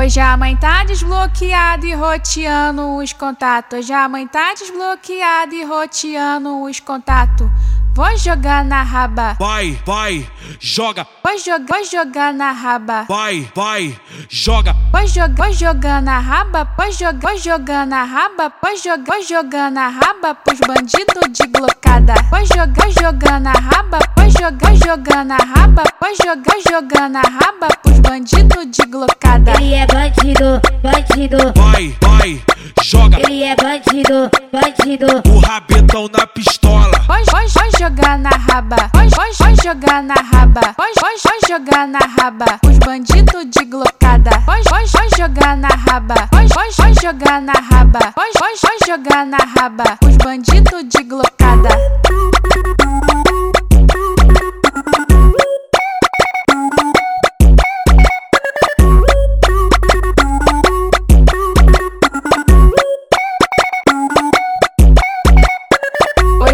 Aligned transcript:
Hoje 0.00 0.18
a 0.18 0.34
mãe 0.34 0.56
tá 0.56 0.82
desbloqueada 0.82 1.86
e 1.86 1.92
roteando 1.92 2.96
os 2.96 3.12
contatos. 3.12 3.80
Hoje 3.80 3.92
a 3.92 4.08
mãe 4.08 4.26
tá 4.26 4.54
desbloqueada 4.54 5.54
e 5.54 5.62
roteando 5.62 6.62
os 6.62 6.80
contatos. 6.80 7.46
Vou 7.92 8.16
jogar 8.16 8.64
na 8.64 8.82
raba. 8.82 9.36
Vai, 9.38 9.78
vai, 9.84 10.26
joga. 10.60 11.06
Vou 11.24 11.36
jogar, 11.36 11.66
vou 11.66 11.84
jogar 11.84 12.32
na 12.32 12.52
raba. 12.52 13.04
Vai, 13.08 13.48
vai, 13.54 13.98
joga. 14.28 14.76
Vou 14.92 15.06
jogar, 15.06 15.34
vou 15.34 15.52
jogar 15.52 16.00
na 16.00 16.18
raba. 16.20 16.68
Vou 16.76 16.92
jogar, 16.92 17.20
vou 17.20 17.36
jogar 17.36 17.86
na 17.86 18.04
raba. 18.04 18.52
Vou 18.62 18.76
jogar, 18.76 19.04
vou 19.06 19.22
jogar 19.22 19.70
na 19.72 19.88
raba 19.88 20.34
pros 20.34 20.60
bandidos 20.60 21.32
de 21.32 21.46
glocada. 21.48 22.14
Vou 22.30 22.46
jogar, 22.46 22.90
jogar 22.90 23.40
na 23.40 23.52
raba. 23.52 23.98
Vou 24.16 24.30
jogar, 24.30 24.76
jogar 24.76 25.24
na 25.24 25.36
raba. 25.36 25.82
Vou 26.00 26.14
jogar, 26.14 26.60
jogar 26.70 27.10
na 27.10 27.22
raba 27.22 27.68
pros 27.82 27.98
bandidos 27.98 28.66
de 28.70 28.86
glocada. 28.86 29.52
Ele 29.60 29.74
é 29.74 29.86
bandido, 29.86 30.60
bandido. 30.80 31.38
Vai, 31.56 31.96
vai, 32.00 32.42
joga. 32.84 33.18
Ele 33.18 33.42
é 33.42 33.56
bandido, 33.56 34.30
bandido. 34.52 35.06
O 35.28 35.40
rabetão 35.40 36.08
na 36.16 36.26
pistola. 36.26 36.99
Vou, 37.10 37.18
vou, 37.24 37.48
vou 37.48 37.70
jogar 37.76 38.16
na 38.16 38.30
raba. 38.30 38.76
Vou, 38.94 39.02
vou, 39.02 39.46
vou 39.48 39.64
jogar 39.64 40.00
na 40.00 40.14
raba. 40.14 40.60
Vou, 40.78 40.86
vou, 41.00 41.10
vou 41.24 41.48
jogar 41.48 41.88
na 41.88 41.98
raba. 41.98 42.60
Os 42.64 42.78
bandidos 42.78 43.46
de 43.50 43.64
glocada. 43.64 44.30
Vou, 44.46 44.54
vou, 44.54 44.86
vou 44.86 45.18
jogar 45.18 45.56
na 45.56 45.68
raba. 45.70 46.14
Vou, 46.30 46.46
vou, 46.46 46.84
vou 46.84 47.02
jogar 47.02 47.42
na 47.42 47.52
raba. 47.52 47.98
Vou, 48.14 48.24
vou, 48.38 48.48
vou 48.62 48.86
jogar 48.86 49.26
na 49.26 49.38
raba. 49.38 49.98
Os 50.06 50.16
bandidos 50.18 50.84
de 50.88 51.02
glocada. 51.02 51.70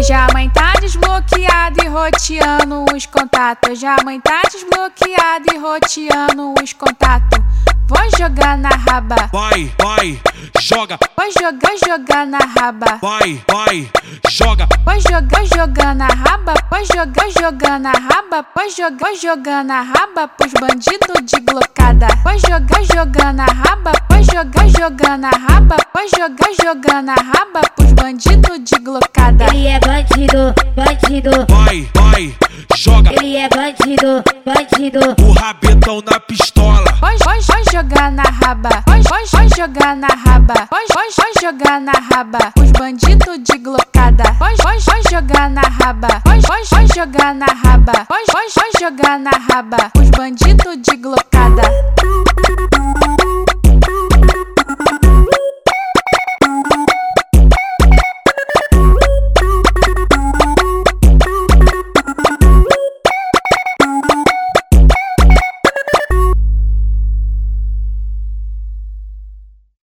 Hoje 0.07 0.13
a 0.13 0.27
mãe 0.31 0.49
tá 0.51 0.71
desbloqueada 0.79 1.83
e 1.83 1.89
roteando 1.89 2.85
os 2.95 3.05
contatos. 3.05 3.71
Hoje 3.71 3.85
a 3.85 3.97
mãe 4.05 4.21
tá 4.21 4.41
desbloqueada 4.49 5.53
e 5.53 5.57
roteando 5.57 6.53
os 6.63 6.71
contatos. 6.71 7.43
Vou 7.89 8.17
jogar 8.17 8.57
na 8.57 8.69
raba. 8.69 9.29
Vai, 9.33 9.69
vai, 9.77 10.17
joga. 10.61 10.97
Vou 11.13 11.29
jogar, 11.29 11.75
jogar 11.85 12.25
na 12.25 12.37
raba. 12.37 12.99
Vai, 13.01 13.43
vai, 13.51 13.91
joga. 14.29 14.69
Vou 14.85 14.97
jogar, 14.97 15.45
jogar 15.45 15.93
na 15.93 16.07
raba. 16.07 16.53
Vou 16.71 16.85
jogar, 16.85 17.29
jogar 17.29 17.77
na 17.77 17.91
raba. 17.91 18.45
Vou 18.55 18.69
jogar, 18.69 19.13
jogar 19.13 19.65
na 19.65 19.81
raba 19.81 20.29
pros 20.29 20.53
bandidos 20.53 21.21
de 21.25 21.41
glocada. 21.41 22.07
Vou 22.23 22.39
jogar, 22.39 22.81
jogar 22.95 23.33
na 23.33 23.43
raba. 23.43 23.91
Vou 24.09 24.23
jogar, 24.23 24.69
jogar 24.69 25.17
na 25.17 25.31
raba. 25.31 25.75
Vou 25.93 26.07
jogar, 26.07 26.53
jogar 26.63 27.03
na 27.03 27.13
raba 27.13 27.86
pros 27.97 28.03
bandidos 28.03 28.59
de 28.63 28.79
glocada. 28.79 29.45
Ele 29.53 29.67
é 29.67 29.79
bandido, 29.79 30.53
bandido. 30.75 31.31
Vai, 31.49 31.89
vai, 31.93 32.35
joga. 32.75 33.11
Ele 33.11 33.35
é 33.35 33.49
bandido, 33.49 34.23
bandido. 34.45 34.99
O 35.21 35.31
rabetão 35.33 36.01
na 36.05 36.19
pistola. 36.19 36.85
Vou, 37.01 37.09
vou, 37.09 37.41
vou 37.41 37.71
jogar 37.71 38.11
na 38.11 38.23
raba. 38.23 38.69
Vou, 38.87 39.01
vou, 39.01 39.39
vou 39.39 39.57
jogar 39.57 39.95
na 39.95 40.07
raba. 40.07 40.53
Vou, 40.69 40.79
vou, 40.93 41.03
vou 41.17 41.41
jogar 41.41 41.81
na 41.81 41.91
raba. 41.91 42.53
Os 42.59 42.71
bandidos 42.71 43.39
de 43.43 43.57
glocada. 43.57 44.23
Vou, 44.39 44.49
vou, 44.49 44.79
vou 44.79 45.11
jogar 45.11 45.49
na 45.49 45.61
raba. 45.61 46.21
Vou, 46.25 46.41
vou, 46.41 46.77
vou 46.77 46.95
jogar 46.95 47.33
na 47.33 47.45
raba. 47.45 48.07
Vou, 48.09 48.19
vou, 48.31 48.41
vou 48.55 48.79
jogar 48.79 49.19
na 49.19 49.31
raba. 49.31 49.91
Os 49.99 50.09
bandidos 50.11 50.77
de 50.81 50.97
glocada. 50.97 51.63